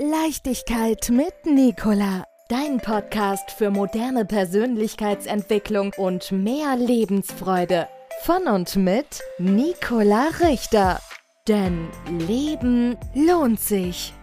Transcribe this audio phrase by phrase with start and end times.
[0.00, 2.22] Leichtigkeit mit Nicola.
[2.48, 7.88] Dein Podcast für moderne Persönlichkeitsentwicklung und mehr Lebensfreude.
[8.22, 11.00] Von und mit Nicola Richter.
[11.48, 11.88] Denn
[12.28, 14.14] Leben lohnt sich.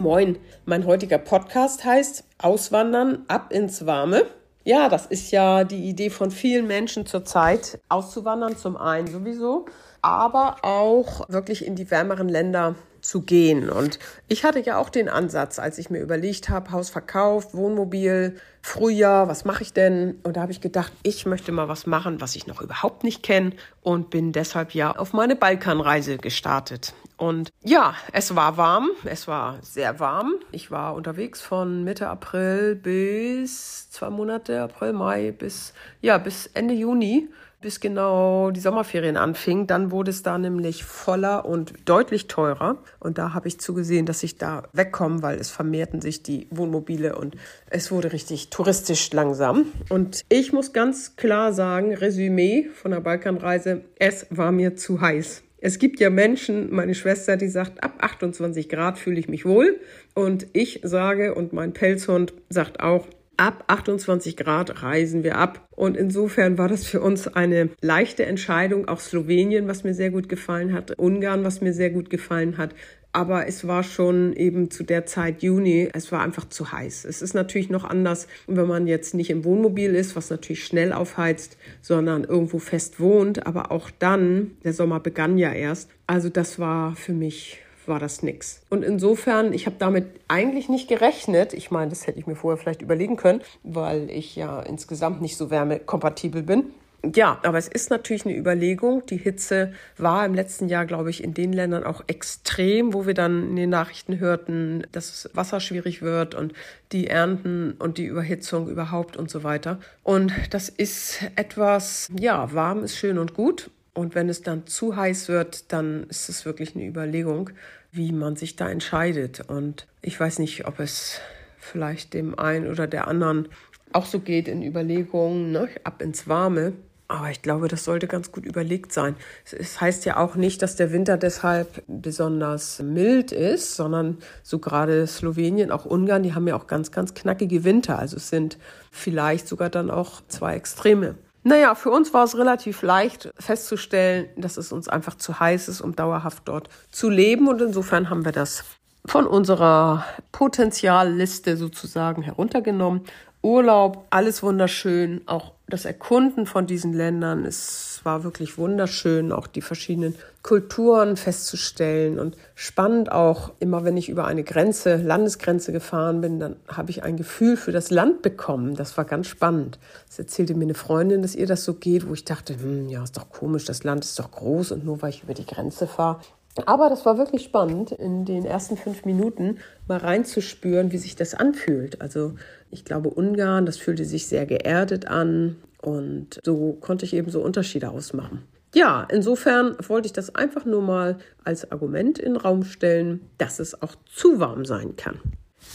[0.00, 4.26] Moin, mein heutiger Podcast heißt Auswandern ab ins Warme.
[4.64, 9.66] Ja, das ist ja die Idee von vielen Menschen zurzeit, auszuwandern zum einen sowieso,
[10.02, 13.70] aber auch wirklich in die wärmeren Länder zu gehen.
[13.70, 13.98] Und
[14.28, 19.28] ich hatte ja auch den Ansatz, als ich mir überlegt habe, Haus verkauft, Wohnmobil, Frühjahr,
[19.28, 20.18] was mache ich denn?
[20.22, 23.22] Und da habe ich gedacht, ich möchte mal was machen, was ich noch überhaupt nicht
[23.22, 23.52] kenne
[23.82, 26.92] und bin deshalb ja auf meine Balkanreise gestartet.
[27.16, 30.34] Und ja, es war warm, es war sehr warm.
[30.52, 36.74] Ich war unterwegs von Mitte April bis zwei Monate, April, Mai, bis, ja, bis Ende
[36.74, 37.28] Juni
[37.60, 39.66] bis genau die Sommerferien anfing.
[39.66, 42.78] Dann wurde es da nämlich voller und deutlich teurer.
[42.98, 47.16] Und da habe ich zugesehen, dass ich da wegkomme, weil es vermehrten sich die Wohnmobile
[47.16, 47.36] und
[47.68, 49.66] es wurde richtig touristisch langsam.
[49.90, 55.42] Und ich muss ganz klar sagen, Resümee von der Balkanreise, es war mir zu heiß.
[55.62, 59.78] Es gibt ja Menschen, meine Schwester, die sagt, ab 28 Grad fühle ich mich wohl.
[60.14, 63.06] Und ich sage, und mein Pelzhund sagt auch,
[63.40, 65.66] ab 28 Grad reisen wir ab.
[65.74, 68.86] Und insofern war das für uns eine leichte Entscheidung.
[68.86, 72.74] Auch Slowenien, was mir sehr gut gefallen hat, Ungarn, was mir sehr gut gefallen hat.
[73.12, 77.04] Aber es war schon eben zu der Zeit Juni, es war einfach zu heiß.
[77.06, 80.92] Es ist natürlich noch anders, wenn man jetzt nicht im Wohnmobil ist, was natürlich schnell
[80.92, 83.46] aufheizt, sondern irgendwo fest wohnt.
[83.46, 85.90] Aber auch dann, der Sommer begann ja erst.
[86.06, 87.58] Also das war für mich
[87.90, 88.62] war das nix.
[88.70, 91.52] Und insofern, ich habe damit eigentlich nicht gerechnet.
[91.52, 95.36] Ich meine, das hätte ich mir vorher vielleicht überlegen können, weil ich ja insgesamt nicht
[95.36, 96.72] so wärmekompatibel bin.
[97.14, 99.04] Ja, aber es ist natürlich eine Überlegung.
[99.06, 103.14] Die Hitze war im letzten Jahr, glaube ich, in den Ländern auch extrem, wo wir
[103.14, 106.52] dann in den Nachrichten hörten, dass das Wasser schwierig wird und
[106.92, 109.80] die Ernten und die Überhitzung überhaupt und so weiter.
[110.02, 113.70] Und das ist etwas, ja, warm ist schön und gut.
[113.94, 117.50] Und wenn es dann zu heiß wird, dann ist es wirklich eine Überlegung,
[117.92, 119.40] wie man sich da entscheidet.
[119.40, 121.20] Und ich weiß nicht, ob es
[121.58, 123.48] vielleicht dem einen oder der anderen
[123.92, 126.74] auch so geht in Überlegungen, ne, ab ins Warme.
[127.08, 129.16] Aber ich glaube, das sollte ganz gut überlegt sein.
[129.50, 135.08] Es heißt ja auch nicht, dass der Winter deshalb besonders mild ist, sondern so gerade
[135.08, 137.98] Slowenien, auch Ungarn, die haben ja auch ganz, ganz knackige Winter.
[137.98, 138.58] Also es sind
[138.92, 141.16] vielleicht sogar dann auch zwei Extreme.
[141.42, 145.80] Naja, für uns war es relativ leicht festzustellen, dass es uns einfach zu heiß ist,
[145.80, 147.48] um dauerhaft dort zu leben.
[147.48, 148.64] Und insofern haben wir das
[149.06, 153.04] von unserer Potenzialliste sozusagen heruntergenommen.
[153.42, 159.62] Urlaub, alles wunderschön, auch das Erkunden von diesen Ländern, es war wirklich wunderschön, auch die
[159.62, 166.38] verschiedenen Kulturen festzustellen und spannend auch, immer wenn ich über eine Grenze, Landesgrenze gefahren bin,
[166.38, 168.74] dann habe ich ein Gefühl für das Land bekommen.
[168.74, 169.78] Das war ganz spannend.
[170.08, 173.02] Es erzählte mir eine Freundin, dass ihr das so geht, wo ich dachte, hm, ja,
[173.02, 175.86] ist doch komisch, das Land ist doch groß und nur weil ich über die Grenze
[175.86, 176.20] fahre,
[176.66, 181.34] aber das war wirklich spannend, in den ersten fünf Minuten mal reinzuspüren, wie sich das
[181.34, 182.00] anfühlt.
[182.00, 182.34] Also
[182.70, 187.40] ich glaube, Ungarn, das fühlte sich sehr geerdet an und so konnte ich eben so
[187.40, 188.44] Unterschiede ausmachen.
[188.74, 193.58] Ja, insofern wollte ich das einfach nur mal als Argument in den Raum stellen, dass
[193.58, 195.18] es auch zu warm sein kann.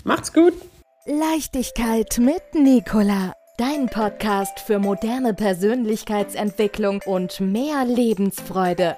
[0.03, 0.53] Macht's gut!
[1.05, 3.33] Leichtigkeit mit Nicola.
[3.57, 8.97] Dein Podcast für moderne Persönlichkeitsentwicklung und mehr Lebensfreude.